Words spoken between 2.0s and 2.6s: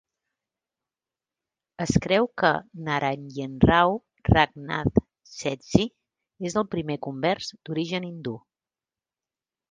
creu que